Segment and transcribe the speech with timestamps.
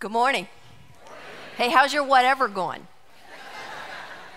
[0.00, 0.48] Good morning.
[1.58, 2.86] Hey, how's your whatever going?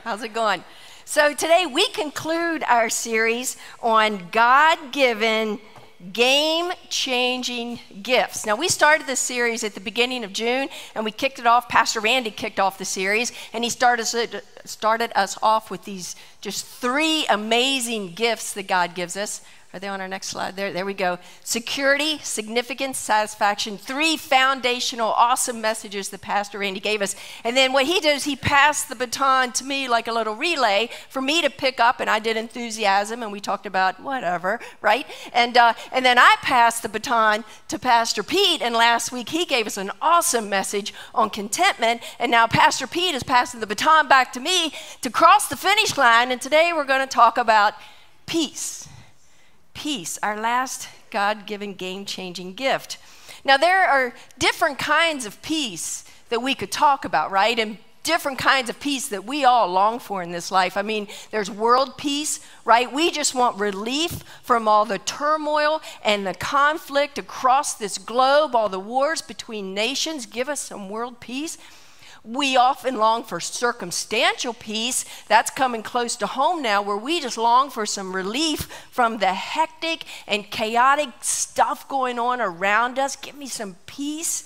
[0.04, 0.62] How's it going?
[1.05, 5.59] So, today we conclude our series on God given,
[6.11, 8.45] game changing gifts.
[8.45, 11.70] Now, we started this series at the beginning of June and we kicked it off.
[11.70, 14.05] Pastor Randy kicked off the series and he started,
[14.66, 19.39] started us off with these just three amazing gifts that God gives us
[19.74, 20.55] are they on our next slide?
[20.55, 21.18] There, there we go.
[21.44, 23.80] Security, significance, satisfaction.
[23.80, 27.16] Three foundational, awesome messages that Pastor Randy gave us.
[27.43, 30.36] And then what he did is he passed the baton to me like a little
[30.36, 34.59] relay for me to pick up, and I did enthusiasm, and we talked about whatever,
[34.80, 35.07] right?
[35.33, 39.44] And, uh, and then I passed the baton to Pastor Pete, and last week he
[39.44, 42.03] gave us an awesome message on contentment.
[42.19, 44.71] And now Pastor Pete is passing the baton back to me
[45.02, 47.73] to cross the finish line, and today we're going to talk about
[48.27, 48.88] peace
[49.73, 52.97] peace, our last God given game changing gift.
[53.45, 57.57] Now, there are different kinds of peace that we could talk about, right?
[57.59, 60.75] And different kinds of peace that we all long for in this life.
[60.75, 62.91] I mean, there's world peace, right?
[62.91, 68.69] We just want relief from all the turmoil and the conflict across this globe, all
[68.69, 70.25] the wars between nations.
[70.25, 71.58] Give us some world peace.
[72.25, 75.03] We often long for circumstantial peace.
[75.27, 79.33] That's coming close to home now, where we just long for some relief from the
[79.33, 83.17] hectic and chaotic stuff going on around us.
[83.17, 84.45] Give me some peace.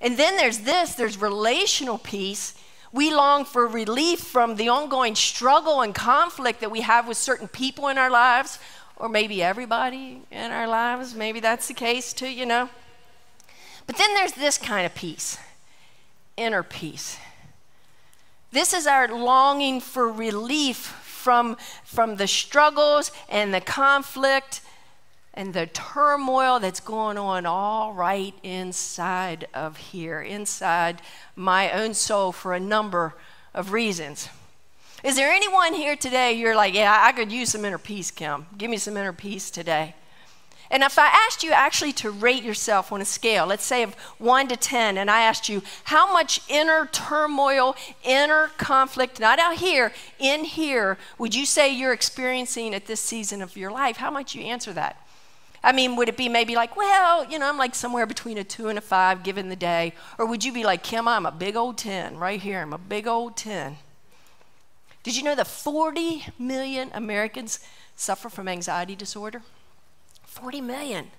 [0.00, 2.54] And then there's this there's relational peace.
[2.92, 7.48] We long for relief from the ongoing struggle and conflict that we have with certain
[7.48, 8.60] people in our lives,
[8.96, 11.16] or maybe everybody in our lives.
[11.16, 12.68] Maybe that's the case too, you know.
[13.88, 15.36] But then there's this kind of peace
[16.36, 17.18] inner peace.
[18.50, 24.60] This is our longing for relief from, from the struggles and the conflict
[25.34, 31.00] and the turmoil that's going on all right inside of here, inside
[31.34, 33.14] my own soul for a number
[33.54, 34.28] of reasons.
[35.02, 38.46] Is there anyone here today you're like, yeah, I could use some inner peace, Kim?
[38.58, 39.94] Give me some inner peace today.
[40.72, 43.92] And if I asked you actually to rate yourself on a scale, let's say of
[44.16, 49.58] 1 to 10, and I asked you how much inner turmoil, inner conflict, not out
[49.58, 53.98] here, in here, would you say you're experiencing at this season of your life?
[53.98, 54.96] How might you answer that?
[55.62, 58.42] I mean, would it be maybe like, well, you know, I'm like somewhere between a
[58.42, 59.92] two and a five given the day?
[60.18, 62.60] Or would you be like, Kim, I'm a big old 10 right here.
[62.60, 63.76] I'm a big old 10.
[65.02, 67.60] Did you know that 40 million Americans
[67.94, 69.42] suffer from anxiety disorder?
[70.32, 71.10] 40 million.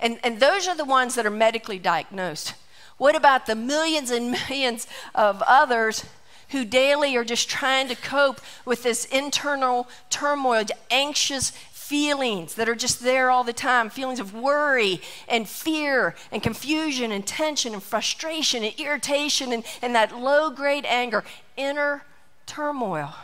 [0.00, 2.54] And, and those are the ones that are medically diagnosed.
[2.96, 6.04] What about the millions and millions of others
[6.48, 12.74] who daily are just trying to cope with this internal turmoil, anxious feelings that are
[12.74, 17.82] just there all the time feelings of worry and fear and confusion and tension and
[17.82, 21.22] frustration and irritation and, and that low grade anger,
[21.56, 22.04] inner
[22.46, 23.14] turmoil.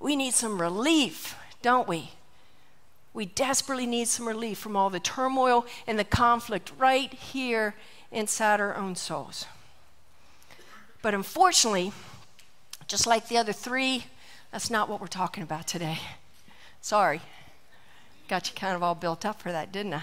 [0.00, 2.12] We need some relief, don't we?
[3.14, 7.74] We desperately need some relief from all the turmoil and the conflict right here
[8.10, 9.46] inside our own souls.
[11.02, 11.92] But unfortunately,
[12.86, 14.06] just like the other three,
[14.52, 15.98] that's not what we're talking about today.
[16.80, 17.20] Sorry.
[18.28, 20.02] Got you kind of all built up for that, didn't I?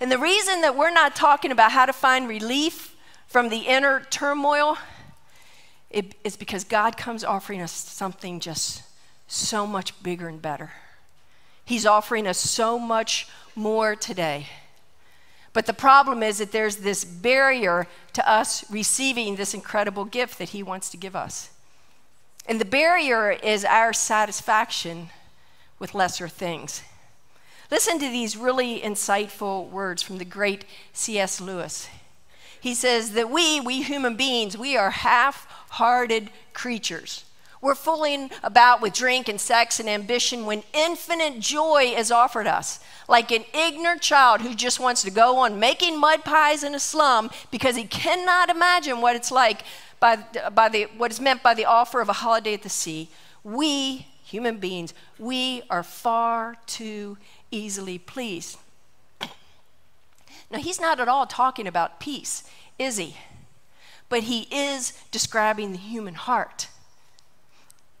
[0.00, 2.96] And the reason that we're not talking about how to find relief
[3.28, 4.78] from the inner turmoil
[5.90, 8.82] is because God comes offering us something just
[9.26, 10.72] so much bigger and better.
[11.64, 14.48] He's offering us so much more today.
[15.52, 20.50] But the problem is that there's this barrier to us receiving this incredible gift that
[20.50, 21.50] He wants to give us.
[22.46, 25.10] And the barrier is our satisfaction
[25.78, 26.82] with lesser things.
[27.70, 31.40] Listen to these really insightful words from the great C.S.
[31.40, 31.88] Lewis.
[32.60, 37.24] He says that we, we human beings, we are half hearted creatures.
[37.62, 42.80] We're fooling about with drink and sex and ambition when infinite joy is offered us.
[43.08, 46.80] Like an ignorant child who just wants to go on making mud pies in a
[46.80, 49.62] slum because he cannot imagine what it's like
[50.00, 50.16] by,
[50.52, 53.08] by the, what is meant by the offer of a holiday at the sea.
[53.44, 57.16] We, human beings, we are far too
[57.52, 58.58] easily pleased.
[60.50, 62.42] Now, he's not at all talking about peace,
[62.78, 63.16] is he?
[64.10, 66.68] But he is describing the human heart.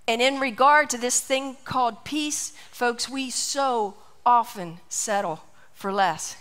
[0.08, 3.94] And in regard to this thing called peace, folks, we so
[4.26, 5.44] often settle
[5.74, 6.36] for less.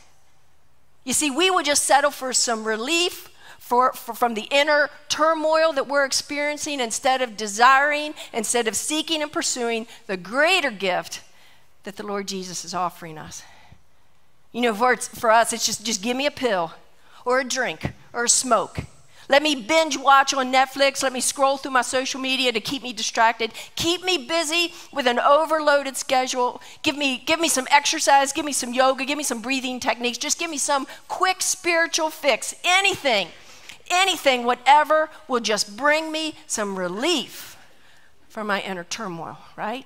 [1.04, 3.30] You see, we would just settle for some relief
[3.72, 9.22] for, for, from the inner turmoil that we're experiencing instead of desiring, instead of seeking
[9.22, 11.22] and pursuing the greater gift
[11.84, 13.44] that the Lord Jesus is offering us.
[14.52, 16.74] You know, for, for us, it's just, just give me a pill
[17.24, 18.80] or a drink or a smoke.
[19.30, 21.04] Let me binge watch on Netflix.
[21.04, 23.52] Let me scroll through my social media to keep me distracted.
[23.76, 26.62] Keep me busy with an overloaded schedule.
[26.84, 28.34] Give me, give me some exercise.
[28.34, 29.06] Give me some yoga.
[29.06, 30.18] Give me some breathing techniques.
[30.18, 32.56] Just give me some quick spiritual fix.
[32.64, 33.30] Anything,
[33.90, 37.58] anything, whatever will just bring me some relief
[38.28, 39.86] from my inner turmoil, right?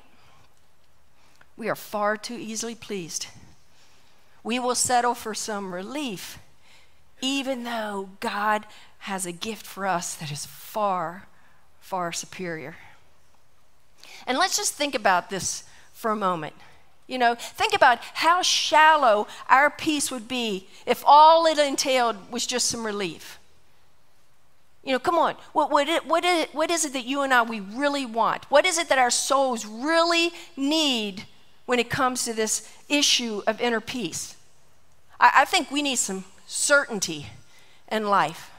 [1.57, 3.27] We are far too easily pleased.
[4.43, 6.37] We will settle for some relief,
[7.21, 8.65] even though God
[9.05, 11.27] has a gift for us that is far,
[11.79, 12.75] far superior.
[14.25, 15.63] And let's just think about this
[15.93, 16.55] for a moment.
[17.05, 22.47] You know, think about how shallow our peace would be if all it entailed was
[22.47, 23.37] just some relief.
[24.83, 25.35] You know, come on.
[25.53, 28.49] What, what, it, what, is, what is it that you and I, we really want?
[28.49, 31.25] What is it that our souls really need
[31.67, 34.35] when it comes to this issue of inner peace?
[35.19, 37.27] I, I think we need some certainty
[37.91, 38.49] in life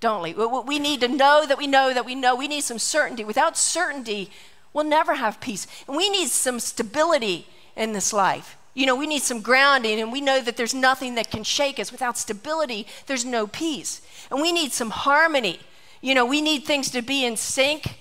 [0.00, 0.32] don't we?
[0.32, 2.34] We need to know that we know that we know.
[2.34, 3.22] We need some certainty.
[3.22, 4.30] Without certainty,
[4.72, 5.66] we'll never have peace.
[5.86, 8.56] And we need some stability in this life.
[8.72, 11.78] You know, we need some grounding, and we know that there's nothing that can shake
[11.78, 11.92] us.
[11.92, 14.00] Without stability, there's no peace.
[14.30, 15.60] And we need some harmony.
[16.00, 17.96] You know, we need things to be in sync.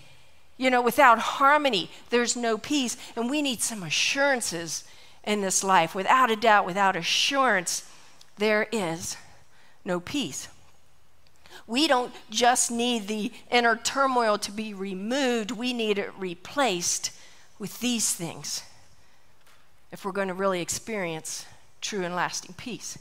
[0.57, 2.97] You know, without harmony, there's no peace.
[3.15, 4.83] And we need some assurances
[5.23, 5.95] in this life.
[5.95, 7.89] Without a doubt, without assurance,
[8.37, 9.17] there is
[9.83, 10.47] no peace.
[11.69, 17.11] We don't just need the inner turmoil to be removed, we need it replaced
[17.59, 18.63] with these things
[19.91, 21.45] if we're going to really experience
[21.79, 22.97] true and lasting peace.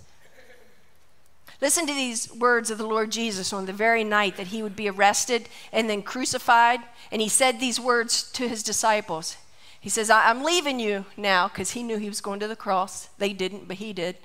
[1.62, 4.76] Listen to these words of the Lord Jesus on the very night that he would
[4.76, 6.80] be arrested and then crucified.
[7.10, 9.38] And he said these words to his disciples.
[9.80, 13.08] He says, I'm leaving you now, because he knew he was going to the cross.
[13.16, 14.16] They didn't, but he did.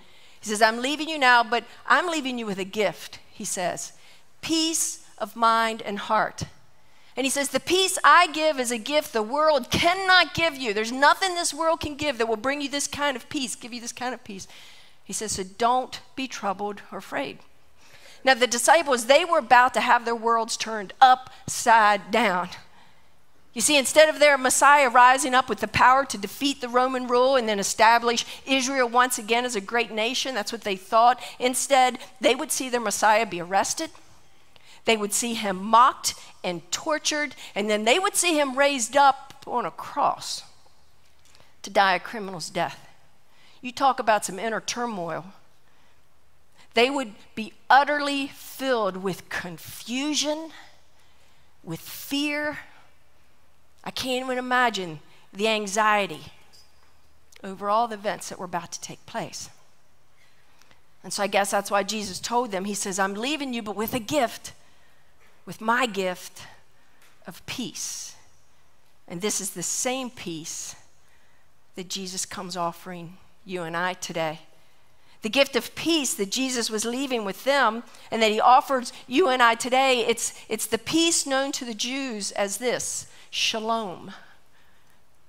[0.42, 3.94] He says, I'm leaving you now, but I'm leaving you with a gift, he says
[4.44, 6.44] peace of mind and heart.
[7.16, 10.74] And he says, The peace I give is a gift the world cannot give you.
[10.74, 13.74] There's nothing this world can give that will bring you this kind of peace, give
[13.74, 14.48] you this kind of peace.
[15.04, 17.40] He says, So don't be troubled or afraid.
[18.25, 22.50] Now, the disciples, they were about to have their worlds turned upside down.
[23.54, 27.06] You see, instead of their Messiah rising up with the power to defeat the Roman
[27.06, 31.22] rule and then establish Israel once again as a great nation, that's what they thought.
[31.38, 33.92] Instead, they would see their Messiah be arrested
[34.85, 39.44] they would see him mocked and tortured, and then they would see him raised up
[39.47, 40.44] on a cross
[41.62, 42.88] to die a criminal's death.
[43.62, 45.25] You talk about some inner turmoil.
[46.74, 50.50] They would be utterly filled with confusion,
[51.63, 52.59] with fear.
[53.83, 55.00] I can't even imagine
[55.31, 56.25] the anxiety
[57.44, 59.50] over all the events that were about to take place.
[61.03, 63.75] And so I guess that's why Jesus told them, He says, I'm leaving you, but
[63.75, 64.53] with a gift
[65.45, 66.44] with my gift
[67.28, 68.16] of peace.
[69.07, 70.75] And this is the same peace
[71.75, 74.40] that Jesus comes offering you and I today.
[75.22, 79.30] The gift of peace that Jesus was leaving with them and that he offers you
[79.30, 84.12] and I today, it's, it's the peace known to the Jews as this shalom.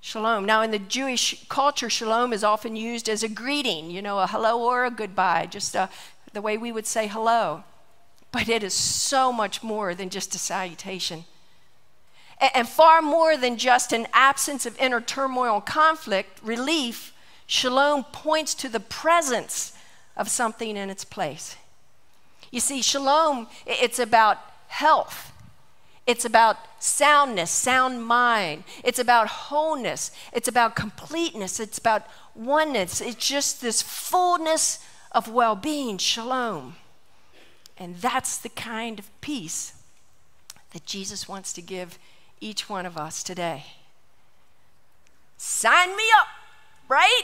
[0.01, 0.45] Shalom.
[0.45, 4.27] Now, in the Jewish culture, shalom is often used as a greeting, you know, a
[4.27, 5.89] hello or a goodbye, just a,
[6.33, 7.63] the way we would say hello
[8.35, 11.23] but it is so much more than just a salutation.
[12.53, 17.13] And far more than just an absence of inner turmoil and conflict, relief,
[17.47, 19.71] shalom points to the presence
[20.17, 21.55] of something in its place.
[22.51, 25.31] You see, shalom, it's about health.
[26.05, 28.65] It's about soundness, sound mind.
[28.83, 30.11] It's about wholeness.
[30.33, 31.61] It's about completeness.
[31.61, 32.99] It's about oneness.
[32.99, 34.79] It's just this fullness
[35.13, 36.75] of well being, shalom.
[37.77, 39.73] And that's the kind of peace
[40.73, 41.99] that Jesus wants to give
[42.39, 43.65] each one of us today.
[45.37, 46.27] Sign me up,
[46.87, 47.23] right?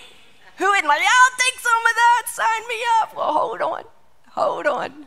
[0.57, 3.15] Who in like, I'll take some of that, sign me up.
[3.15, 3.83] Well, hold on,
[4.29, 5.05] hold on.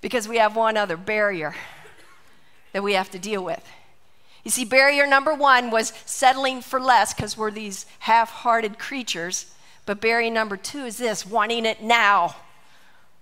[0.00, 1.54] Because we have one other barrier
[2.72, 3.64] that we have to deal with.
[4.44, 9.46] You see, barrier number one was settling for less because we're these half hearted creatures.
[9.84, 12.36] But barrier number two is this wanting it now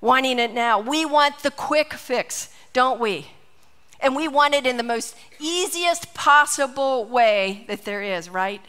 [0.06, 0.78] wanting it now.
[0.78, 3.26] We want the quick fix, don't we?
[3.98, 8.60] And we want it in the most easiest possible way that there is, right?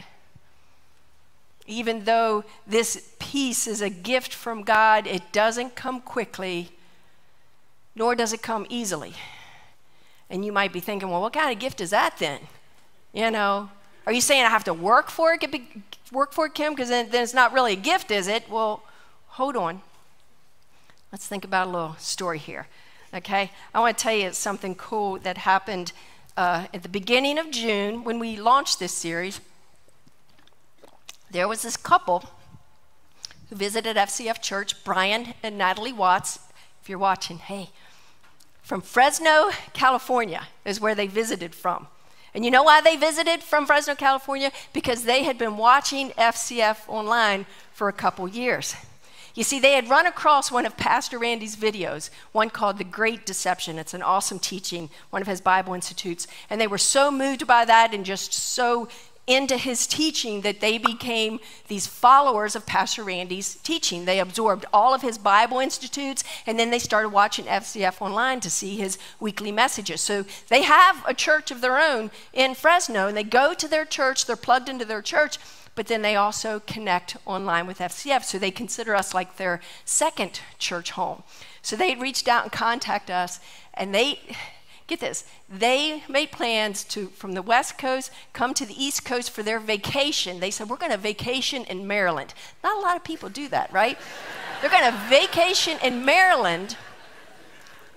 [1.68, 6.70] Even though this peace is a gift from God, it doesn't come quickly,
[7.96, 9.14] nor does it come easily.
[10.30, 12.40] And you might be thinking, well, what kind of gift is that then?
[13.14, 13.70] You know,
[14.08, 15.62] are you saying I have to work for it?
[16.12, 16.74] Work for it, Kim?
[16.74, 18.50] Because then, then it's not really a gift, is it?
[18.50, 18.82] Well,
[19.28, 19.82] hold on.
[21.18, 22.68] Let's think about a little story here.
[23.12, 23.50] Okay?
[23.74, 25.92] I want to tell you something cool that happened
[26.38, 29.42] uh, at the beginning of June when we launched this series.
[31.32, 32.24] There was this couple
[33.50, 36.38] who visited FCF Church, Brian and Natalie Watts.
[36.84, 37.72] If you're watching, hey,
[38.62, 41.88] from Fresno, California is where they visited from.
[42.36, 44.52] And you know why they visited from Fresno, California?
[44.72, 48.76] Because they had been watching FCF online for a couple years.
[49.38, 53.24] You see, they had run across one of Pastor Randy's videos, one called The Great
[53.24, 53.78] Deception.
[53.78, 56.26] It's an awesome teaching, one of his Bible Institutes.
[56.50, 58.88] And they were so moved by that and just so
[59.28, 64.06] into his teaching that they became these followers of Pastor Randy's teaching.
[64.06, 68.50] They absorbed all of his Bible institutes and then they started watching FCF online to
[68.50, 70.00] see his weekly messages.
[70.00, 73.86] So they have a church of their own in Fresno and they go to their
[73.86, 75.38] church, they're plugged into their church,
[75.78, 78.24] but then they also connect online with FCF.
[78.24, 81.22] So they consider us like their second church home.
[81.62, 83.40] So they reached out and contacted us
[83.76, 84.20] and they
[84.88, 89.30] get this, they made plans to, from the West Coast, come to the East Coast
[89.30, 90.40] for their vacation.
[90.40, 92.34] They said, We're going to vacation in Maryland.
[92.64, 94.00] Not a lot of people do that, right?
[94.62, 96.76] They're going to vacation in Maryland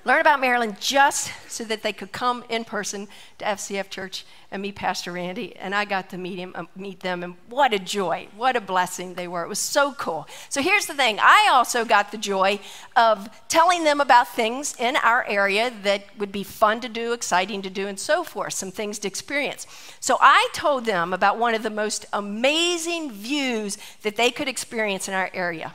[0.04, 4.62] learn about Maryland just so that they could come in person to FCF Church and
[4.62, 5.54] meet Pastor Randy.
[5.56, 8.60] And I got to meet him, uh, meet them, and what a joy, what a
[8.60, 9.42] blessing they were.
[9.44, 10.26] It was so cool.
[10.48, 12.60] So here's the thing: I also got the joy
[12.96, 17.62] of telling them about things in our area that would be fun to do, exciting
[17.62, 18.54] to do, and so forth.
[18.54, 19.66] Some things to experience.
[20.00, 25.08] So I told them about one of the most amazing views that they could experience
[25.08, 25.74] in our area.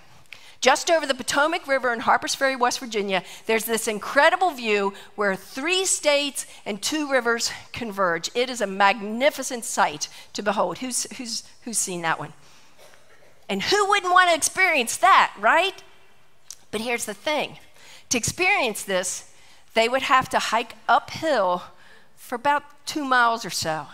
[0.61, 5.35] Just over the Potomac River in Harpers Ferry, West Virginia, there's this incredible view where
[5.35, 8.29] three states and two rivers converge.
[8.33, 10.79] It is a magnificent sight to behold.
[10.79, 12.33] Who's, who's, who's seen that one?
[13.47, 15.83] And who wouldn't want to experience that, right?
[16.71, 17.59] But here's the thing
[18.09, 19.31] to experience this,
[19.73, 21.63] they would have to hike uphill
[22.15, 23.87] for about two miles or so.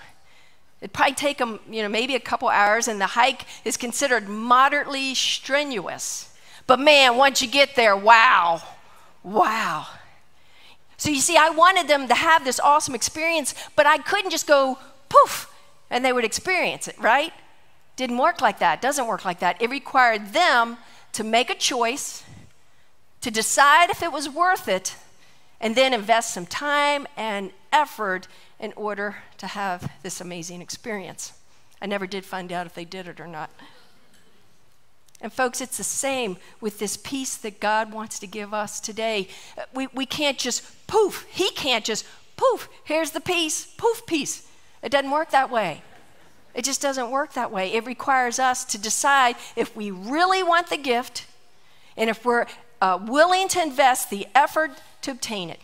[0.80, 4.28] It'd probably take them, you know, maybe a couple hours, and the hike is considered
[4.28, 6.31] moderately strenuous.
[6.72, 8.62] But man, once you get there, wow,
[9.24, 9.88] wow.
[10.96, 14.48] So you see, I wanted them to have this awesome experience, but I couldn't just
[14.48, 15.54] go poof
[15.90, 17.34] and they would experience it, right?
[17.98, 19.62] Didn't work like that, doesn't work like that.
[19.62, 20.78] It required them
[21.12, 22.24] to make a choice,
[23.20, 24.96] to decide if it was worth it,
[25.60, 28.30] and then invest some time and effort
[28.62, 31.34] in order to have this amazing experience.
[31.82, 33.50] I never did find out if they did it or not.
[35.22, 39.28] And, folks, it's the same with this peace that God wants to give us today.
[39.74, 42.06] We, we can't just poof, He can't just
[42.38, 44.48] poof, here's the peace, poof, peace.
[44.82, 45.84] It doesn't work that way.
[46.54, 47.72] It just doesn't work that way.
[47.74, 51.28] It requires us to decide if we really want the gift
[51.96, 52.48] and if we're
[52.82, 54.72] uh, willing to invest the effort
[55.04, 55.60] to obtain it.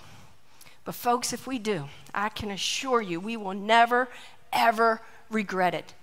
[0.86, 4.08] But, folks, if we do, I can assure you we will never,
[4.54, 5.94] ever regret it.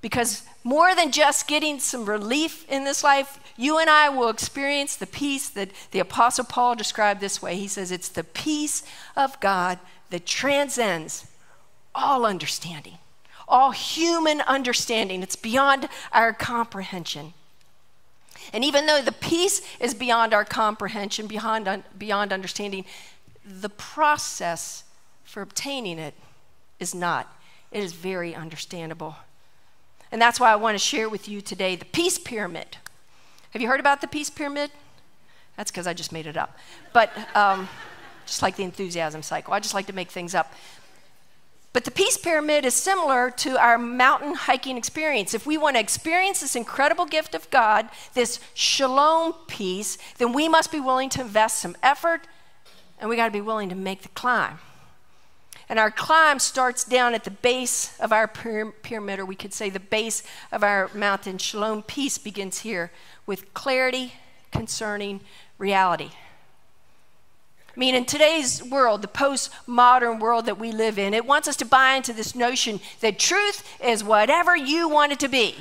[0.00, 4.96] Because more than just getting some relief in this life, you and I will experience
[4.96, 7.56] the peace that the Apostle Paul described this way.
[7.56, 8.82] He says, It's the peace
[9.16, 9.78] of God
[10.10, 11.26] that transcends
[11.94, 12.98] all understanding,
[13.46, 15.22] all human understanding.
[15.22, 17.34] It's beyond our comprehension.
[18.52, 22.84] And even though the peace is beyond our comprehension, beyond, beyond understanding,
[23.44, 24.84] the process
[25.24, 26.14] for obtaining it
[26.78, 27.32] is not.
[27.70, 29.16] It is very understandable.
[30.12, 32.78] And that's why I want to share with you today the peace pyramid.
[33.50, 34.70] Have you heard about the peace pyramid?
[35.56, 36.56] That's because I just made it up.
[36.92, 37.68] But um,
[38.26, 40.52] just like the enthusiasm cycle, I just like to make things up.
[41.72, 45.34] But the peace pyramid is similar to our mountain hiking experience.
[45.34, 50.48] If we want to experience this incredible gift of God, this shalom peace, then we
[50.48, 52.26] must be willing to invest some effort
[52.98, 54.58] and we got to be willing to make the climb.
[55.70, 59.70] And our climb starts down at the base of our pyramid, or we could say
[59.70, 61.38] the base of our mountain.
[61.38, 62.90] Shalom peace begins here
[63.24, 64.14] with clarity
[64.50, 65.20] concerning
[65.58, 66.10] reality.
[67.68, 71.54] I mean, in today's world, the postmodern world that we live in, it wants us
[71.58, 75.54] to buy into this notion that truth is whatever you want it to be.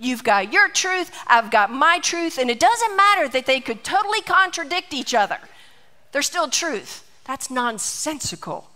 [0.00, 3.84] You've got your truth, I've got my truth, and it doesn't matter that they could
[3.84, 5.38] totally contradict each other.
[6.10, 7.08] They're still truth.
[7.24, 8.71] That's nonsensical.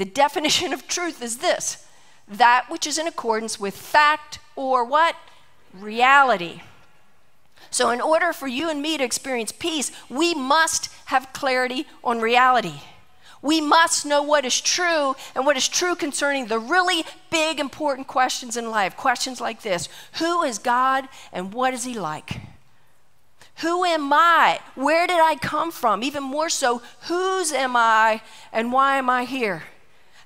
[0.00, 1.86] The definition of truth is this
[2.26, 5.14] that which is in accordance with fact or what?
[5.74, 6.62] Reality.
[7.70, 12.22] So, in order for you and me to experience peace, we must have clarity on
[12.22, 12.80] reality.
[13.42, 18.06] We must know what is true and what is true concerning the really big, important
[18.06, 18.96] questions in life.
[18.96, 22.40] Questions like this Who is God and what is He like?
[23.56, 24.60] Who am I?
[24.76, 26.02] Where did I come from?
[26.02, 29.64] Even more so, whose am I and why am I here?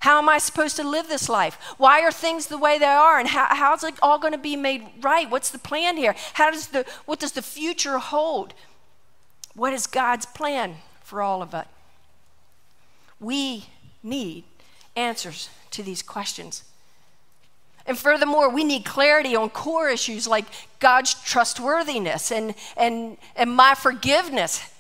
[0.04, 1.54] How am I supposed to live this life?
[1.78, 3.18] Why are things the way they are?
[3.18, 5.30] And how, how's it all going to be made right?
[5.30, 6.14] What's the plan here?
[6.34, 8.52] How does the, what does the future hold?
[9.54, 11.66] What is God's plan for all of us?
[13.18, 13.64] We
[14.02, 14.44] need
[14.94, 16.64] answers to these questions.
[17.86, 20.44] And furthermore, we need clarity on core issues like
[20.80, 24.70] God's trustworthiness and, and, and my forgiveness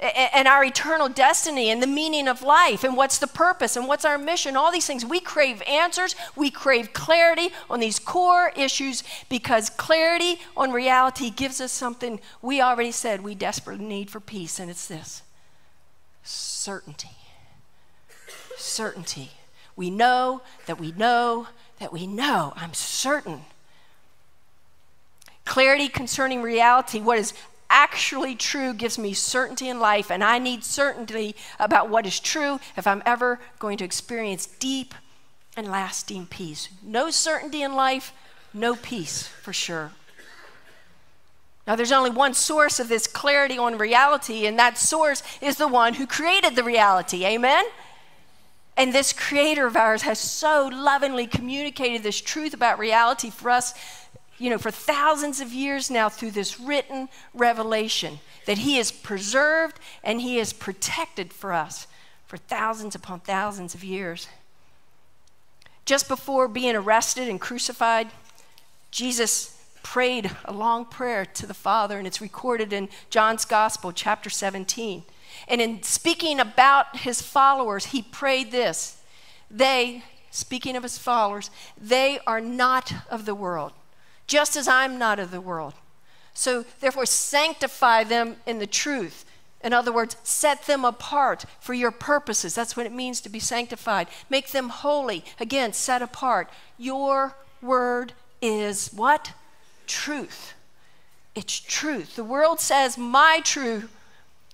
[0.00, 4.04] and our eternal destiny and the meaning of life and what's the purpose and what's
[4.04, 5.04] our mission, all these things.
[5.04, 11.60] We crave answers, we crave clarity on these core issues because clarity on reality gives
[11.60, 15.22] us something we already said we desperately need for peace, and it's this
[16.24, 17.10] certainty.
[18.56, 19.30] Certainty.
[19.74, 22.52] We know that we know that we know.
[22.56, 23.42] I'm certain.
[25.44, 27.34] Clarity concerning reality, what is
[27.72, 32.60] actually true gives me certainty in life, and I need certainty about what is true
[32.76, 34.94] if I'm ever going to experience deep
[35.56, 36.68] and lasting peace.
[36.82, 38.12] No certainty in life,
[38.54, 39.90] no peace for sure.
[41.66, 45.68] Now, there's only one source of this clarity on reality, and that source is the
[45.68, 47.24] one who created the reality.
[47.24, 47.64] Amen?
[48.76, 53.74] And this creator of ours has so lovingly communicated this truth about reality for us
[54.38, 59.78] you know, for thousands of years now through this written revelation that He has preserved
[60.02, 61.86] and He has protected for us
[62.26, 64.26] for thousands upon thousands of years.
[65.84, 68.08] Just before being arrested and crucified,
[68.90, 74.30] Jesus prayed a long prayer to the Father, and it's recorded in John's Gospel, chapter
[74.30, 75.02] 17.
[75.48, 79.00] And in speaking about his followers, he prayed this
[79.50, 83.72] They, speaking of his followers, they are not of the world,
[84.26, 85.74] just as I'm not of the world.
[86.34, 89.24] So therefore, sanctify them in the truth.
[89.62, 92.54] In other words, set them apart for your purposes.
[92.54, 94.08] That's what it means to be sanctified.
[94.28, 95.24] Make them holy.
[95.38, 96.50] Again, set apart.
[96.78, 99.32] Your word is what?
[99.86, 100.54] Truth.
[101.34, 102.16] It's truth.
[102.16, 103.90] The world says, My truth,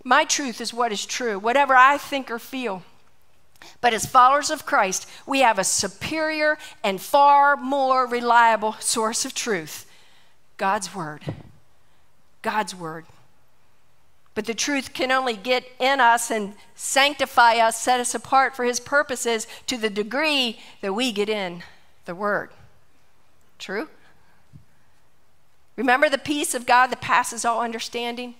[0.05, 2.83] my truth is what is true, whatever I think or feel.
[3.81, 9.35] But as followers of Christ, we have a superior and far more reliable source of
[9.35, 9.87] truth
[10.57, 11.23] God's Word.
[12.43, 13.07] God's Word.
[14.35, 18.65] But the truth can only get in us and sanctify us, set us apart for
[18.65, 21.63] His purposes to the degree that we get in
[22.05, 22.51] the Word.
[23.59, 23.89] True?
[25.77, 28.35] Remember the peace of God that passes all understanding?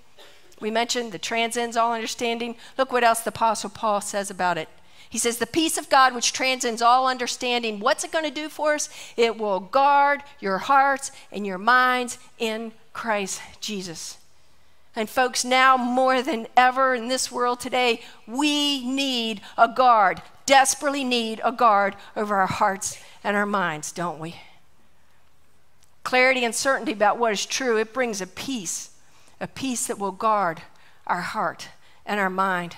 [0.61, 2.57] We mentioned the transcends all understanding.
[2.77, 4.69] Look what else the Apostle Paul says about it.
[5.11, 8.49] He says, The peace of God, which transcends all understanding, what's it going to do
[8.49, 8.89] for us?
[9.17, 14.19] It will guard your hearts and your minds in Christ Jesus.
[14.95, 21.05] And, folks, now more than ever in this world today, we need a guard, desperately
[21.05, 24.37] need a guard over our hearts and our minds, don't we?
[26.03, 28.91] Clarity and certainty about what is true, it brings a peace,
[29.41, 30.63] a peace that will guard
[31.07, 31.69] our heart
[32.05, 32.75] and our mind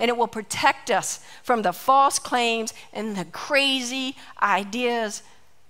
[0.00, 5.22] and it will protect us from the false claims and the crazy ideas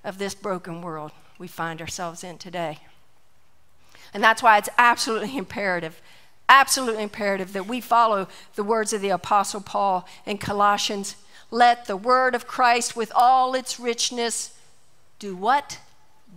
[0.05, 2.79] of this broken world we find ourselves in today.
[4.15, 6.01] And that's why it's absolutely imperative,
[6.49, 11.17] absolutely imperative that we follow the words of the Apostle Paul in Colossians.
[11.51, 14.57] Let the word of Christ, with all its richness,
[15.19, 15.79] do what?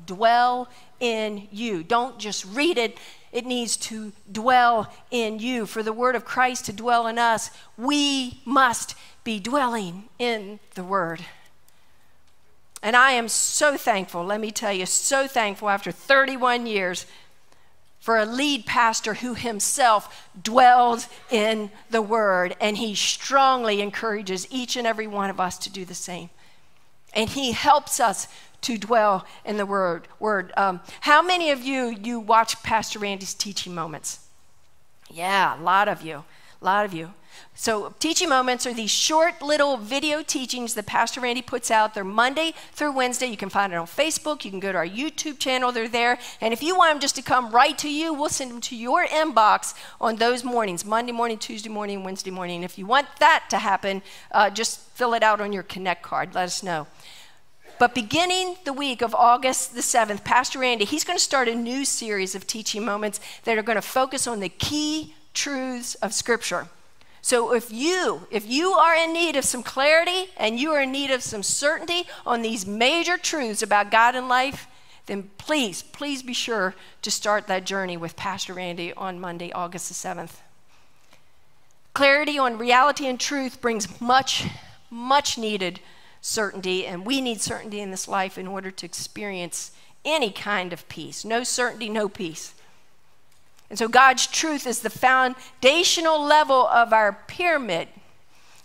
[0.06, 0.67] Dwell
[0.99, 1.84] in you.
[1.84, 2.97] Don't just read it
[3.33, 5.65] it needs to dwell in you.
[5.65, 10.83] For the word of Christ to dwell in us, we must be dwelling in the
[10.83, 11.25] word.
[12.83, 17.05] And I am so thankful, let me tell you, so thankful after 31 years
[17.99, 24.75] for a lead pastor who himself dwells in the word and he strongly encourages each
[24.75, 26.29] and every one of us to do the same.
[27.13, 28.27] And he helps us
[28.63, 30.08] to dwell in the word.
[30.19, 30.52] Word.
[30.58, 34.19] Um, how many of you you watch Pastor Randy's teaching moments?
[35.12, 36.23] Yeah, a lot of you,
[36.62, 37.13] a lot of you.
[37.56, 41.93] So, teaching moments are these short little video teachings that Pastor Randy puts out.
[41.93, 43.28] They're Monday through Wednesday.
[43.28, 44.43] You can find it on Facebook.
[44.43, 45.71] You can go to our YouTube channel.
[45.71, 46.17] They're there.
[46.41, 48.76] And if you want them just to come right to you, we'll send them to
[48.76, 52.58] your inbox on those mornings Monday morning, Tuesday morning, Wednesday morning.
[52.58, 56.02] And If you want that to happen, uh, just fill it out on your Connect
[56.02, 56.34] card.
[56.34, 56.88] Let us know.
[57.83, 61.53] But beginning the week of August the 7th, Pastor Randy, he's going to start a
[61.53, 66.13] new series of teaching moments that are going to focus on the key truths of
[66.13, 66.69] Scripture.
[67.21, 70.93] So if you, if you are in need of some clarity and you are in
[70.93, 74.65] need of some certainty on these major truths about God and life,
[75.07, 79.89] then please, please be sure to start that journey with Pastor Randy on Monday, August
[79.89, 80.35] the 7th.
[81.93, 84.45] Clarity on reality and truth brings much,
[84.89, 85.81] much needed
[86.23, 89.71] certainty, and we need certainty in this life in order to experience
[90.05, 91.23] any kind of peace.
[91.25, 92.53] No certainty, no peace.
[93.69, 97.89] And so God's truth is the foundational level of our pyramid.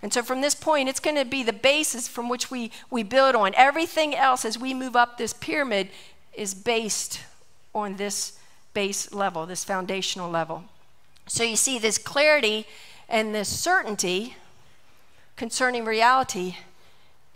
[0.03, 3.03] And so from this point, it's going to be the basis from which we, we
[3.03, 3.53] build on.
[3.57, 5.89] Everything else as we move up this pyramid
[6.35, 7.21] is based
[7.75, 8.39] on this
[8.73, 10.65] base level, this foundational level.
[11.27, 12.67] So you see, this clarity
[13.09, 14.37] and this certainty
[15.37, 16.57] concerning reality,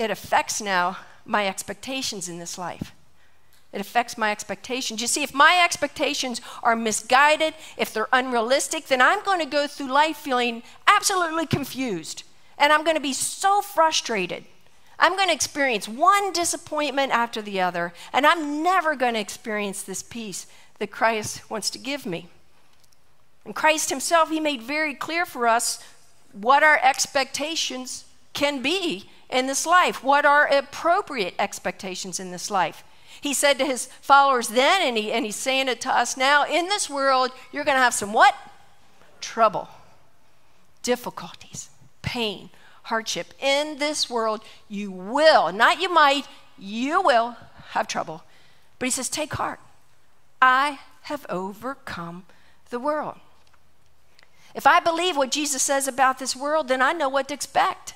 [0.02, 2.92] it affects now my expectations in this life.
[3.72, 5.00] It affects my expectations.
[5.00, 9.66] You see, if my expectations are misguided, if they're unrealistic, then I'm going to go
[9.66, 12.24] through life feeling absolutely confused.
[12.58, 14.44] And I'm going to be so frustrated.
[14.98, 17.94] I'm going to experience one disappointment after the other.
[18.12, 20.46] And I'm never going to experience this peace
[20.78, 22.28] that Christ wants to give me.
[23.46, 25.82] And Christ Himself, He made very clear for us
[26.32, 32.84] what our expectations can be in this life, what are appropriate expectations in this life.
[33.20, 36.44] He said to his followers then, and, he, and he's saying it to us now
[36.44, 38.34] in this world, you're going to have some what?
[39.20, 39.68] Trouble,
[40.82, 41.70] difficulties,
[42.02, 42.50] pain,
[42.84, 43.32] hardship.
[43.40, 46.26] In this world, you will, not you might,
[46.58, 47.36] you will
[47.70, 48.24] have trouble.
[48.78, 49.60] But he says, take heart.
[50.40, 52.24] I have overcome
[52.70, 53.16] the world.
[54.54, 57.94] If I believe what Jesus says about this world, then I know what to expect.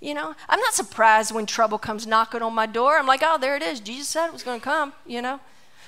[0.00, 2.98] You know, I'm not surprised when trouble comes knocking on my door.
[2.98, 3.80] I'm like, oh, there it is.
[3.80, 5.40] Jesus said it was going to come, you know.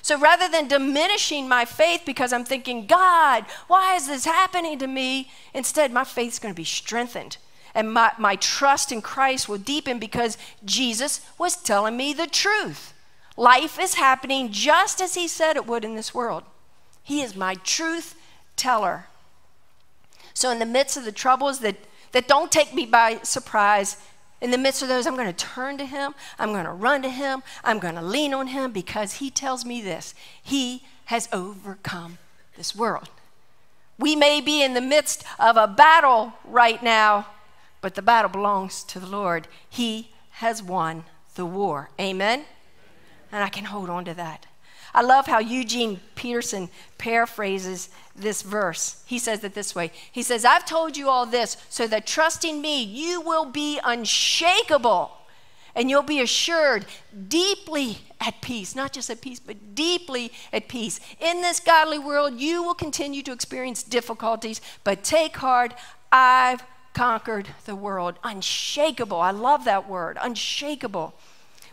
[0.03, 4.87] So rather than diminishing my faith because I'm thinking, God, why is this happening to
[4.87, 5.31] me?
[5.53, 7.37] Instead, my faith's going to be strengthened.
[7.73, 12.93] And my, my trust in Christ will deepen because Jesus was telling me the truth.
[13.35, 16.43] Life is happening just as He said it would in this world.
[17.01, 18.15] He is my truth
[18.55, 19.05] teller.
[20.33, 21.77] So, in the midst of the troubles that
[22.13, 23.97] that don't take me by surprise.
[24.39, 26.15] In the midst of those, I'm going to turn to Him.
[26.39, 27.43] I'm going to run to Him.
[27.63, 32.17] I'm going to lean on Him because He tells me this He has overcome
[32.57, 33.09] this world.
[33.99, 37.27] We may be in the midst of a battle right now,
[37.81, 39.47] but the battle belongs to the Lord.
[39.69, 41.03] He has won
[41.35, 41.89] the war.
[41.99, 42.45] Amen?
[43.31, 44.45] And I can hold on to that.
[44.93, 49.03] I love how Eugene Peterson paraphrases this verse.
[49.05, 52.61] He says it this way He says, I've told you all this so that trusting
[52.61, 55.11] me, you will be unshakable
[55.75, 56.85] and you'll be assured
[57.27, 60.99] deeply at peace, not just at peace, but deeply at peace.
[61.19, 65.73] In this godly world, you will continue to experience difficulties, but take heart,
[66.11, 68.19] I've conquered the world.
[68.23, 69.19] Unshakable.
[69.19, 71.15] I love that word, unshakable.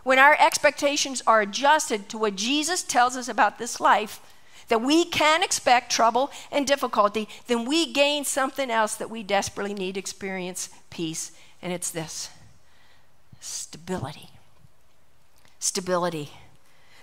[0.03, 4.19] When our expectations are adjusted to what Jesus tells us about this life,
[4.67, 9.73] that we can expect trouble and difficulty, then we gain something else that we desperately
[9.73, 12.29] need experience peace, and it's this
[13.41, 14.29] stability.
[15.59, 16.31] Stability.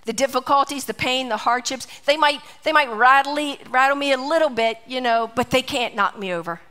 [0.05, 4.49] The difficulties, the pain, the hardships, they might, they might rattle, rattle me a little
[4.49, 6.61] bit, you know, but they can't knock me over.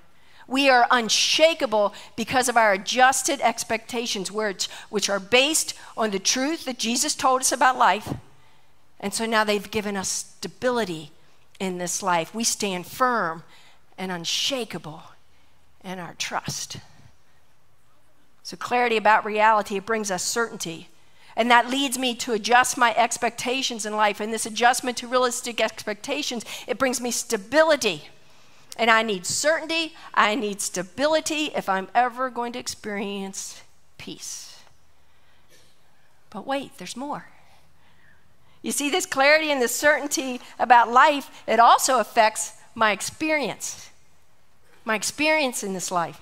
[0.49, 6.65] We are unshakable because of our adjusted expectations, which, which are based on the truth
[6.65, 8.15] that Jesus told us about life.
[8.99, 11.13] And so now they've given us stability
[11.61, 12.35] in this life.
[12.35, 13.45] We stand firm
[13.99, 15.03] and unshakable
[15.85, 16.79] in our trust.
[18.43, 20.89] So, clarity about reality, it brings us certainty.
[21.37, 24.19] And that leads me to adjust my expectations in life.
[24.21, 28.09] And this adjustment to realistic expectations, it brings me stability.
[28.79, 33.63] And I need certainty, I need stability if I'm ever going to experience
[33.99, 34.61] peace.
[36.31, 37.27] But wait, there's more.
[38.63, 43.91] You see, this clarity and this certainty about life, it also affects my experience,
[44.85, 46.21] my experience in this life.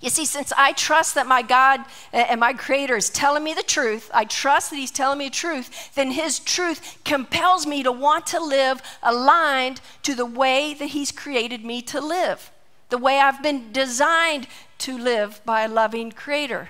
[0.00, 3.62] You see, since I trust that my God and my Creator is telling me the
[3.62, 7.92] truth, I trust that He's telling me the truth, then His truth compels me to
[7.92, 12.50] want to live aligned to the way that He's created me to live,
[12.88, 14.46] the way I've been designed
[14.78, 16.68] to live by a loving Creator.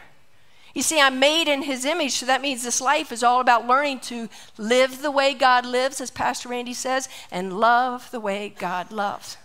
[0.75, 3.67] You see, I'm made in His image, so that means this life is all about
[3.67, 8.55] learning to live the way God lives, as Pastor Randy says, and love the way
[8.57, 9.37] God loves.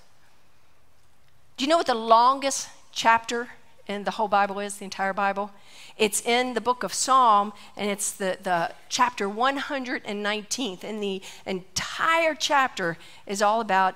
[1.58, 3.49] Do you know what the longest chapter
[3.88, 5.51] in the whole Bible is, the entire Bible.
[5.95, 10.84] It's in the book of Psalm, and it's the, the chapter 119th.
[10.84, 13.95] And the entire chapter is all about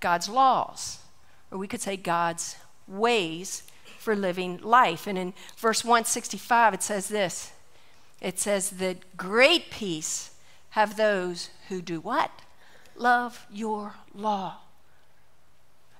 [0.00, 0.98] God's laws,
[1.50, 3.62] or we could say God's ways
[3.98, 5.06] for living life.
[5.06, 7.52] And in verse 165, it says this
[8.20, 10.32] it says that great peace
[10.70, 12.30] have those who do what?
[12.94, 14.58] Love your law.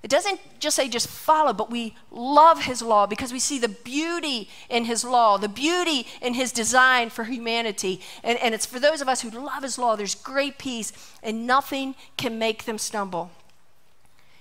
[0.02, 3.68] It doesn't just say just follow, but we love his law because we see the
[3.68, 8.00] beauty in his law, the beauty in his design for humanity.
[8.22, 11.46] And, and it's for those of us who love his law, there's great peace, and
[11.46, 13.30] nothing can make them stumble.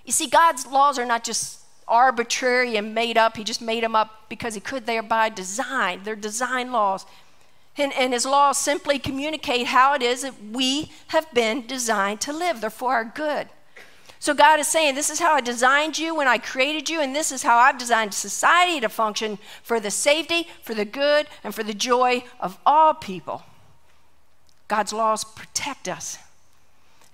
[0.06, 3.96] You see, God's laws are not just arbitrary and made up, he just made them
[3.96, 4.86] up because he could.
[4.86, 7.06] They are by design, they're design laws.
[7.78, 12.34] And, and his laws simply communicate how it is that we have been designed to
[12.34, 12.62] live.
[12.62, 13.48] They're for our good.
[14.20, 17.16] So God is saying, This is how I designed you when I created you, and
[17.16, 21.56] this is how I've designed society to function for the safety, for the good, and
[21.56, 23.44] for the joy of all people.
[24.68, 26.18] God's laws protect us.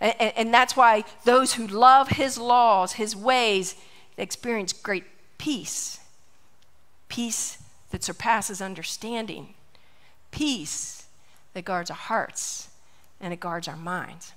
[0.01, 3.75] And, and, and that's why those who love His laws, His ways,
[4.17, 5.05] experience great
[5.37, 5.99] peace.
[7.07, 7.59] Peace
[7.91, 9.53] that surpasses understanding.
[10.31, 11.05] Peace
[11.53, 12.69] that guards our hearts
[13.21, 14.33] and it guards our minds.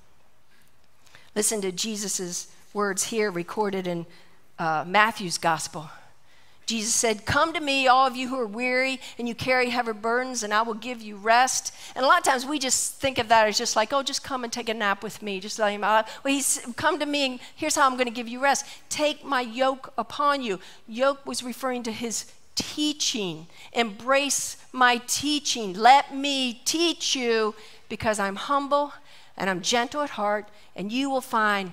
[1.35, 4.07] Listen to Jesus' words here recorded in
[4.57, 5.91] uh, Matthew's gospel.
[6.65, 9.93] Jesus said, Come to me, all of you who are weary and you carry heavy
[9.93, 11.75] burdens, and I will give you rest.
[11.97, 14.23] And a lot of times we just think of that as just like, oh, just
[14.23, 15.41] come and take a nap with me.
[15.41, 16.07] Just let him out.
[16.23, 18.65] Well, he's come to me, and here's how I'm going to give you rest.
[18.89, 20.61] Take my yoke upon you.
[20.87, 23.49] Yoke was referring to his teaching.
[23.73, 25.73] Embrace my teaching.
[25.73, 27.57] Let me teach you
[27.89, 28.93] because I'm humble
[29.37, 31.73] and I'm gentle at heart, and you will find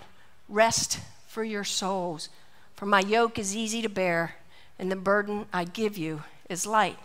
[0.49, 2.29] rest for your souls.
[2.75, 4.35] For my yoke is easy to bear,
[4.77, 6.97] and the burden I give you is light.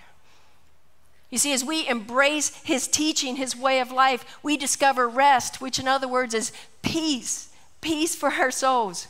[1.30, 5.78] You see, as we embrace his teaching, his way of life, we discover rest, which
[5.78, 7.50] in other words is peace,
[7.80, 9.06] peace for our souls.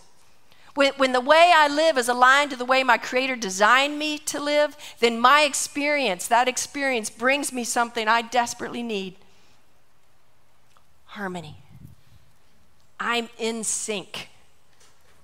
[0.74, 4.18] When, when the way I live is aligned to the way my Creator designed me
[4.18, 9.16] to live, then my experience, that experience brings me something I desperately need
[11.06, 11.56] harmony.
[13.00, 14.28] I'm in sync.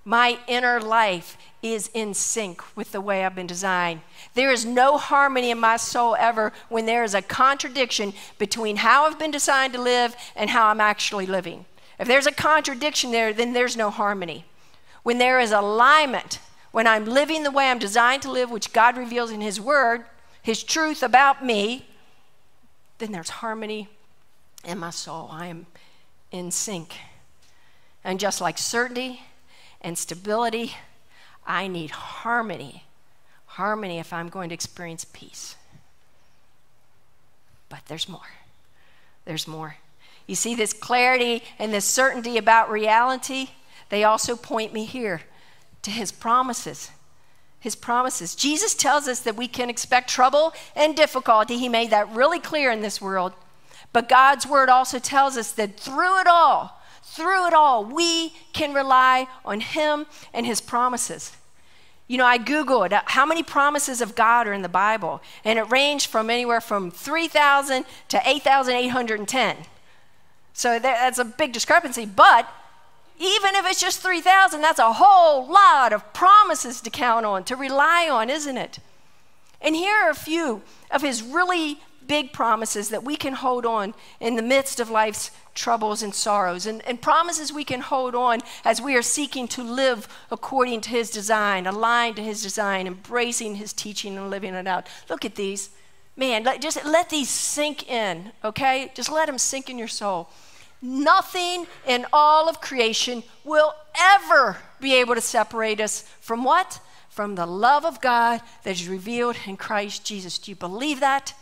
[0.04, 4.00] My inner life is in sync with the way I've been designed.
[4.34, 9.04] There is no harmony in my soul ever when there is a contradiction between how
[9.04, 11.66] I've been designed to live and how I'm actually living.
[11.98, 14.44] If there's a contradiction there, then there's no harmony.
[15.02, 16.38] When there is alignment,
[16.70, 20.04] when I'm living the way I'm designed to live, which God reveals in His Word,
[20.42, 21.86] His truth about me,
[22.98, 23.88] then there's harmony
[24.64, 25.28] in my soul.
[25.32, 25.66] I am
[26.30, 26.94] in sync.
[28.06, 29.22] And just like certainty
[29.80, 30.76] and stability,
[31.44, 32.84] I need harmony.
[33.46, 35.56] Harmony if I'm going to experience peace.
[37.68, 38.20] But there's more.
[39.24, 39.78] There's more.
[40.28, 43.48] You see, this clarity and this certainty about reality,
[43.88, 45.22] they also point me here
[45.82, 46.92] to his promises.
[47.58, 48.36] His promises.
[48.36, 51.58] Jesus tells us that we can expect trouble and difficulty.
[51.58, 53.32] He made that really clear in this world.
[53.92, 56.75] But God's word also tells us that through it all,
[57.06, 61.32] through it all, we can rely on Him and His promises.
[62.08, 65.58] You know, I Googled uh, how many promises of God are in the Bible, and
[65.58, 69.56] it ranged from anywhere from 3,000 to 8,810.
[70.52, 72.48] So that's a big discrepancy, but
[73.18, 77.56] even if it's just 3,000, that's a whole lot of promises to count on, to
[77.56, 78.78] rely on, isn't it?
[79.60, 83.94] And here are a few of his really big promises that we can hold on
[84.20, 88.40] in the midst of life's troubles and sorrows, and, and promises we can hold on
[88.64, 93.56] as we are seeking to live according to His design, aligned to His design, embracing
[93.56, 94.86] His teaching and living it out.
[95.08, 95.70] Look at these.
[96.16, 98.90] Man, let, just let these sink in, okay?
[98.94, 100.30] Just let them sink in your soul.
[100.80, 106.80] Nothing in all of creation will ever be able to separate us from what?
[107.08, 110.38] From the love of God that is revealed in Christ Jesus.
[110.38, 111.34] Do you believe that?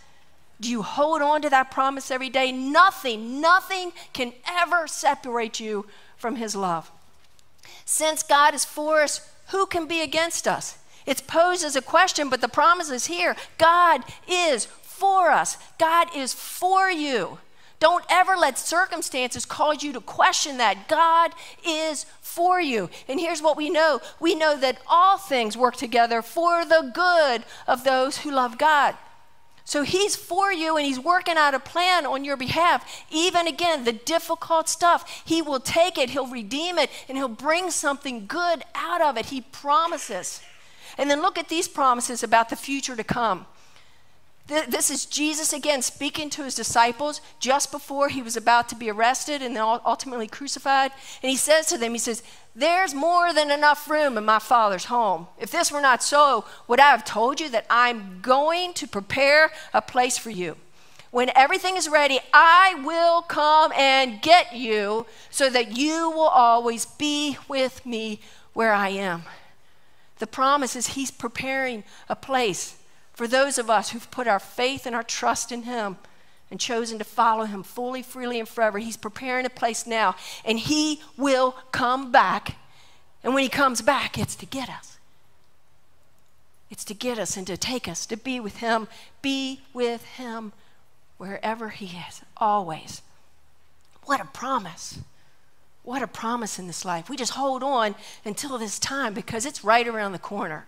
[0.61, 2.53] Do you hold on to that promise every day?
[2.53, 5.87] Nothing, nothing can ever separate you
[6.17, 6.91] from His love.
[7.85, 10.79] Since God is for us, who can be against us?
[11.07, 16.09] It's posed as a question, but the promise is here God is for us, God
[16.17, 17.39] is for you.
[17.81, 20.89] Don't ever let circumstances cause you to question that.
[20.89, 21.33] God
[21.67, 22.89] is for you.
[23.09, 27.45] And here's what we know we know that all things work together for the good
[27.67, 28.97] of those who love God.
[29.65, 33.05] So he's for you and he's working out a plan on your behalf.
[33.11, 37.71] Even again, the difficult stuff, he will take it, he'll redeem it, and he'll bring
[37.71, 39.27] something good out of it.
[39.27, 40.43] He promises.
[40.99, 43.47] And then look at these promises about the future to come.
[44.47, 48.91] This is Jesus again speaking to his disciples just before he was about to be
[48.91, 50.93] arrested and then ultimately crucified.
[51.23, 52.23] And he says to them, He says,
[52.55, 55.29] There's more than enough room in my Father's home.
[55.39, 59.51] If this were not so, would I have told you that I'm going to prepare
[59.73, 60.57] a place for you?
[61.15, 66.87] when everything is ready, I will come and get you so that you will always
[66.87, 68.19] be with me
[68.53, 69.23] where I am.
[70.19, 72.75] The promise is He's preparing a place
[73.15, 75.97] for those of us who've put our faith and our trust in Him
[76.51, 78.79] and chosen to follow Him fully, freely, and forever.
[78.79, 82.57] He's preparing a place now, and He will come back.
[83.23, 84.99] And when He comes back, it's to get us.
[86.71, 88.89] It's to get us and to take us to be with Him,
[89.23, 90.53] be with Him
[91.17, 93.01] wherever He is, always.
[94.05, 94.99] What a promise.
[95.85, 97.09] What a promise in this life.
[97.09, 100.67] We just hold on until this time because it's right around the corner.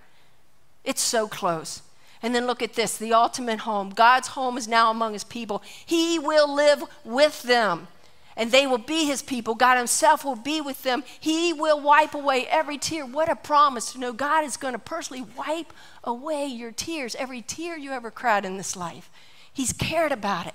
[0.84, 1.82] It's so close.
[2.22, 3.90] And then look at this the ultimate home.
[3.90, 5.62] God's home is now among his people.
[5.84, 7.88] He will live with them,
[8.36, 9.54] and they will be his people.
[9.54, 11.04] God himself will be with them.
[11.20, 13.04] He will wipe away every tear.
[13.06, 15.72] What a promise to know God is going to personally wipe
[16.04, 19.10] away your tears, every tear you ever cried in this life.
[19.52, 20.54] He's cared about it.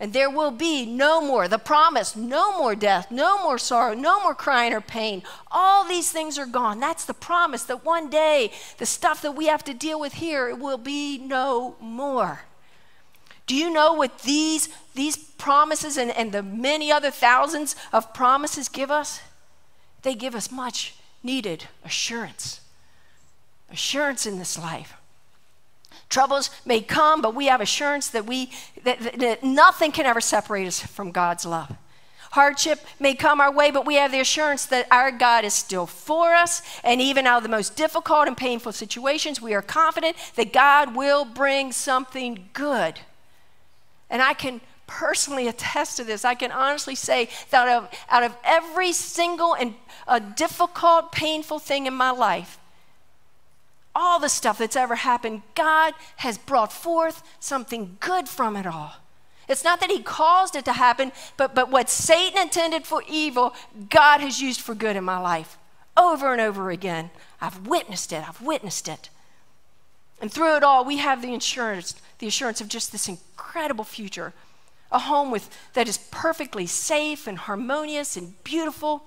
[0.00, 4.20] And there will be no more, the promise, no more death, no more sorrow, no
[4.22, 5.22] more crying or pain.
[5.50, 6.80] All these things are gone.
[6.80, 10.54] That's the promise that one day, the stuff that we have to deal with here,
[10.54, 12.40] will be no more.
[13.46, 18.68] Do you know what these, these promises and, and the many other thousands of promises
[18.68, 19.20] give us?
[20.02, 22.60] They give us much needed assurance.
[23.70, 24.94] Assurance in this life.
[26.08, 28.50] Troubles may come, but we have assurance that, we,
[28.84, 31.76] that, that, nothing can ever separate us from God's love.
[32.32, 35.86] Hardship may come our way, but we have the assurance that our God is still
[35.86, 36.62] for us.
[36.82, 40.96] And even out of the most difficult and painful situations, we are confident that God
[40.96, 42.98] will bring something good.
[44.10, 46.24] And I can personally attest to this.
[46.24, 49.74] I can honestly say that out of, out of every single and
[50.08, 52.58] uh, difficult, painful thing in my life,
[53.94, 58.94] all the stuff that's ever happened, God has brought forth something good from it all.
[59.48, 63.54] It's not that he caused it to happen, but, but what Satan intended for evil,
[63.90, 65.58] God has used for good in my life
[65.96, 67.10] over and over again.
[67.40, 68.26] I've witnessed it.
[68.26, 69.10] I've witnessed it.
[70.20, 74.32] And through it all, we have the assurance, the assurance of just this incredible future.
[74.90, 79.04] A home with, that is perfectly safe and harmonious and beautiful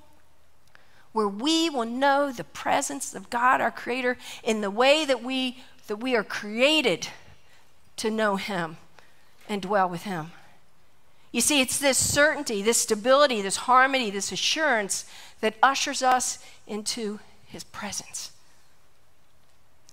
[1.17, 5.58] where we will know the presence of God, our Creator, in the way that we,
[5.88, 7.08] that we are created
[7.95, 8.77] to know Him
[9.49, 10.30] and dwell with Him.
[11.32, 15.10] You see, it's this certainty, this stability, this harmony, this assurance
[15.41, 18.32] that ushers us into His presence.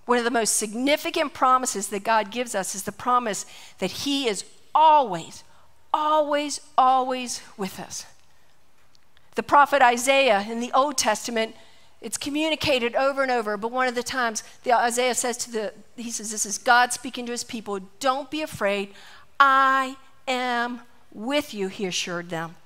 [0.05, 3.47] One of the most significant promises that God gives us is the promise
[3.79, 5.43] that He is always,
[5.91, 8.05] always, always with us.
[9.35, 11.55] The prophet Isaiah in the Old Testament,
[12.01, 15.73] it's communicated over and over, but one of the times the Isaiah says to the,
[15.97, 18.91] he says, This is God speaking to his people, don't be afraid.
[19.41, 19.97] I
[20.29, 20.81] am
[21.13, 22.57] with you, he assured them.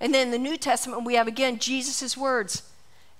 [0.00, 2.62] And then in the New Testament, we have again Jesus' words.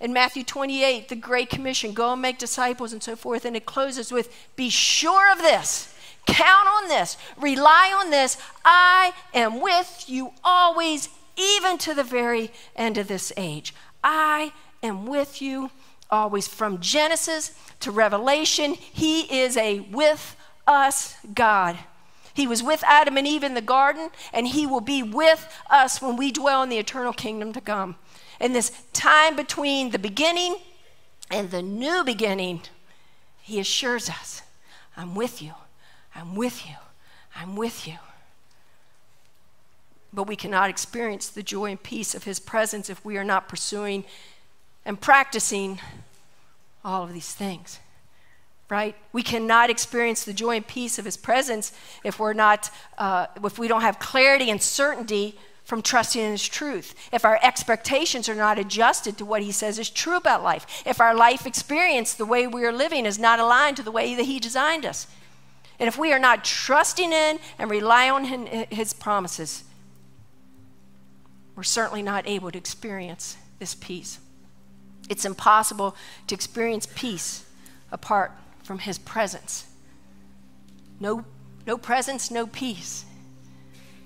[0.01, 3.45] In Matthew 28, the Great Commission go and make disciples and so forth.
[3.45, 5.95] And it closes with, Be sure of this,
[6.27, 8.37] count on this, rely on this.
[8.65, 13.75] I am with you always, even to the very end of this age.
[14.03, 15.71] I am with you
[16.11, 18.75] always from Genesis to Revelation.
[18.75, 21.79] He is a with us God.
[22.33, 26.03] He was with Adam and Eve in the garden, and He will be with us
[26.03, 27.97] when we dwell in the eternal kingdom to come.
[28.41, 30.57] In this time between the beginning
[31.31, 32.63] and the new beginning,
[33.41, 34.43] He assures us,
[34.97, 35.53] I'm with you,
[36.15, 36.75] I'm with you,
[37.37, 37.99] I'm with you
[40.15, 43.49] but we cannot experience the joy and peace of His presence if we are not
[43.49, 44.05] pursuing
[44.85, 45.81] and practicing
[46.85, 47.81] all of these things.
[48.71, 48.97] Right?
[49.13, 51.73] We cannot experience the joy and peace of His presence
[52.03, 56.47] if we're not, uh, if we don't have clarity and certainty from trusting in His
[56.47, 56.95] truth.
[57.13, 60.83] If our expectations are not adjusted to what He says is true about life.
[60.87, 64.15] If our life experience, the way we are living, is not aligned to the way
[64.15, 65.07] that He designed us.
[65.79, 68.25] And if we are not trusting in and rely on
[68.71, 69.65] His promises,
[71.57, 74.19] we're certainly not able to experience this peace.
[75.09, 77.45] It's impossible to experience peace
[77.93, 79.67] apart from His presence.
[80.99, 81.25] No,
[81.67, 83.05] no presence, no peace.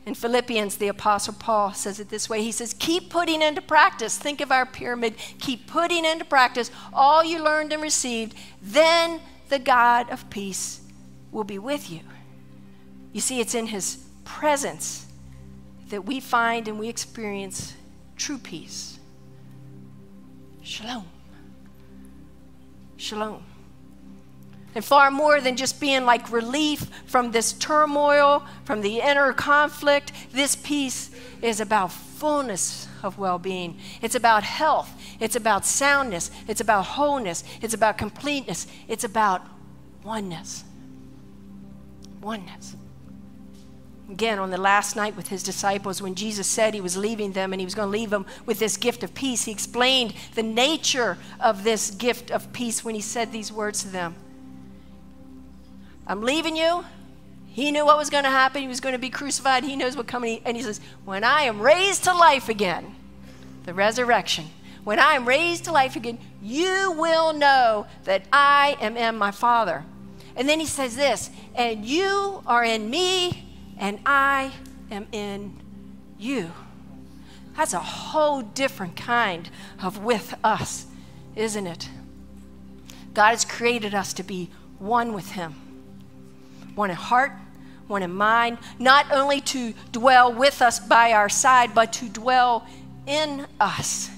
[0.04, 4.18] In Philippians, the Apostle Paul says it this way He says, Keep putting into practice.
[4.18, 5.14] Think of our pyramid.
[5.38, 8.34] Keep putting into practice all you learned and received.
[8.60, 10.80] Then the God of peace
[11.30, 12.00] will be with you.
[13.12, 15.07] You see, it's in His presence
[15.88, 17.74] that we find and we experience
[18.16, 18.98] true peace.
[20.62, 21.06] Shalom.
[22.96, 23.42] Shalom.
[24.74, 30.12] And far more than just being like relief from this turmoil, from the inner conflict,
[30.32, 31.10] this peace
[31.40, 33.78] is about fullness of well being.
[34.02, 34.90] It's about health.
[35.20, 36.30] It's about soundness.
[36.46, 37.44] It's about wholeness.
[37.62, 38.66] It's about completeness.
[38.88, 39.46] It's about
[40.04, 40.64] oneness.
[42.20, 42.76] Oneness.
[44.10, 47.52] Again, on the last night with his disciples, when Jesus said he was leaving them
[47.52, 50.42] and he was going to leave them with this gift of peace, he explained the
[50.42, 54.14] nature of this gift of peace when he said these words to them
[56.06, 56.86] I'm leaving you.
[57.48, 58.62] He knew what was going to happen.
[58.62, 59.62] He was going to be crucified.
[59.62, 60.40] He knows what coming.
[60.44, 62.94] And he says, When I am raised to life again,
[63.66, 64.46] the resurrection,
[64.84, 69.32] when I am raised to life again, you will know that I am in my
[69.32, 69.84] Father.
[70.34, 73.47] And then he says this, and you are in me,
[73.78, 74.52] and I
[74.90, 75.56] am in
[76.18, 76.50] you.
[77.56, 79.48] That's a whole different kind
[79.82, 80.86] of with us,
[81.34, 81.88] isn't it?
[83.14, 85.54] God has created us to be one with Him,
[86.74, 87.32] one in heart,
[87.88, 92.66] one in mind, not only to dwell with us by our side, but to dwell
[93.06, 94.10] in us.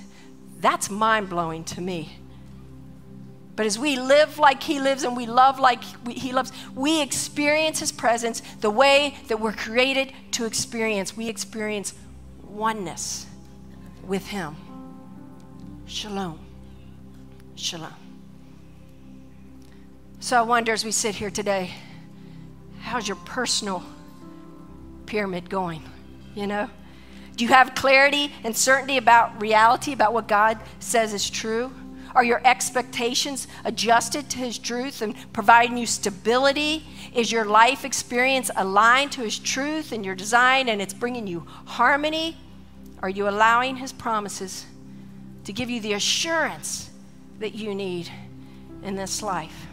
[0.58, 2.18] That's mind blowing to me.
[3.56, 7.80] But as we live like He lives and we love like He loves, we experience
[7.80, 11.16] His presence the way that we're created to experience.
[11.16, 11.94] We experience
[12.42, 13.26] oneness
[14.06, 14.56] with Him.
[15.86, 16.38] Shalom.
[17.56, 17.94] Shalom.
[20.20, 21.72] So I wonder as we sit here today,
[22.80, 23.82] how's your personal
[25.06, 25.82] pyramid going?
[26.34, 26.70] You know?
[27.36, 31.72] Do you have clarity and certainty about reality, about what God says is true?
[32.14, 36.84] Are your expectations adjusted to His truth and providing you stability?
[37.14, 41.46] Is your life experience aligned to His truth and your design and it's bringing you
[41.66, 42.36] harmony?
[43.02, 44.66] Are you allowing His promises
[45.44, 46.90] to give you the assurance
[47.38, 48.10] that you need
[48.82, 49.66] in this life?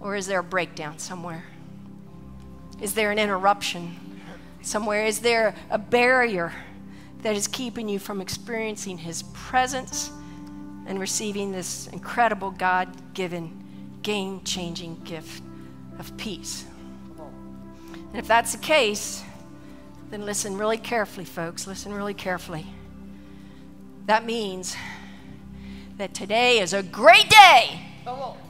[0.00, 1.44] Or is there a breakdown somewhere?
[2.80, 4.20] Is there an interruption
[4.62, 5.06] somewhere?
[5.06, 6.52] Is there a barrier?
[7.24, 10.10] That is keeping you from experiencing His presence
[10.86, 13.64] and receiving this incredible God given,
[14.02, 15.42] game changing gift
[15.98, 16.66] of peace.
[17.16, 19.24] And if that's the case,
[20.10, 21.66] then listen really carefully, folks.
[21.66, 22.66] Listen really carefully.
[24.04, 24.76] That means
[25.96, 27.80] that today is a great day.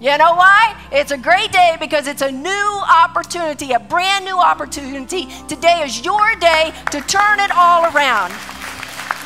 [0.01, 0.77] You know why?
[0.91, 5.29] It's a great day because it's a new opportunity, a brand new opportunity.
[5.47, 8.35] Today is your day to turn it all around.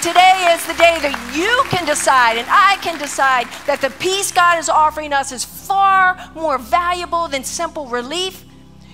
[0.03, 4.30] Today is the day that you can decide and I can decide that the peace
[4.30, 8.44] God is offering us is far more valuable than simple relief.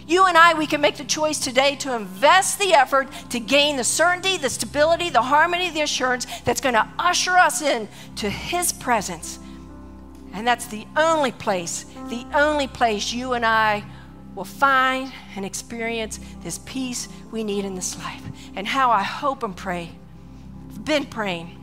[0.07, 3.77] You and I, we can make the choice today to invest the effort to gain
[3.77, 7.87] the certainty, the stability, the harmony, the assurance that's going to usher us in
[8.17, 9.39] to His presence.
[10.33, 13.85] And that's the only place, the only place you and I
[14.35, 18.23] will find and experience this peace we need in this life.
[18.57, 19.91] And how I hope and pray
[20.83, 21.61] been praying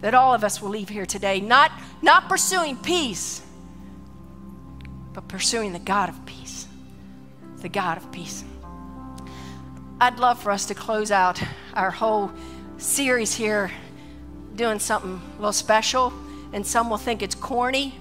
[0.00, 1.70] that all of us will leave here today not,
[2.02, 3.42] not pursuing peace,
[5.12, 6.66] but pursuing the God of peace.
[7.58, 8.44] The God of peace.
[10.00, 11.42] I'd love for us to close out
[11.74, 12.32] our whole
[12.78, 13.70] series here
[14.54, 16.12] doing something a little special,
[16.52, 17.94] and some will think it's corny,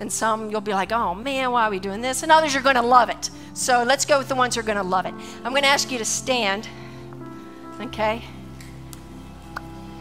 [0.00, 2.22] and some you'll be like, oh man, why are we doing this?
[2.22, 3.28] And others are going to love it.
[3.52, 5.12] So let's go with the ones who are going to love it.
[5.44, 6.66] I'm going to ask you to stand,
[7.80, 8.24] okay?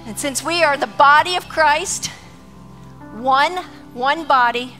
[0.09, 2.07] And since we are the body of Christ,
[3.13, 3.57] one,
[3.93, 4.75] one body,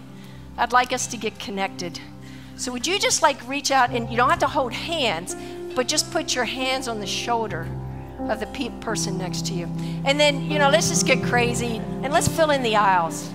[0.58, 2.00] I'd like us to get connected.
[2.56, 5.36] So would you just like reach out and you don't have to hold hands,
[5.76, 7.68] but just put your hands on the shoulder
[8.22, 9.66] of the pe- person next to you.
[10.04, 13.30] And then, you know, let's just get crazy and let's fill in the aisles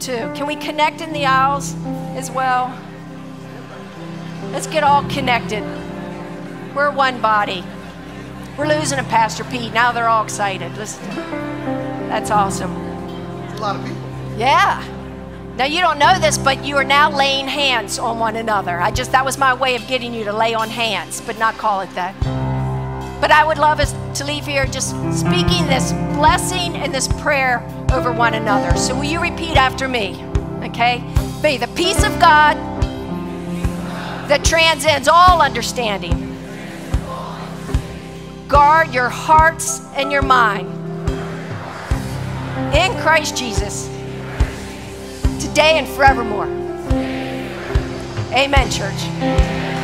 [0.00, 0.32] too.
[0.34, 1.76] Can we connect in the aisles
[2.16, 2.76] as well?
[4.50, 5.62] Let's get all connected.
[6.74, 7.62] We're one body.
[8.58, 9.74] We're losing a Pastor Pete.
[9.74, 10.74] Now they're all excited.
[10.78, 11.06] Listen,
[12.08, 12.72] that's awesome.
[13.44, 14.00] It's a lot of people.
[14.38, 14.82] Yeah.
[15.58, 18.80] Now you don't know this, but you are now laying hands on one another.
[18.80, 21.58] I just that was my way of getting you to lay on hands, but not
[21.58, 22.18] call it that.
[23.20, 27.62] But I would love us to leave here just speaking this blessing and this prayer
[27.92, 28.74] over one another.
[28.78, 30.24] So will you repeat after me?
[30.62, 31.04] Okay?
[31.42, 32.56] May the peace of God
[34.28, 36.25] that transcends all understanding
[38.48, 40.68] guard your hearts and your mind
[42.74, 43.88] in Christ Jesus
[45.40, 46.46] today and forevermore.
[48.32, 49.75] Amen, church.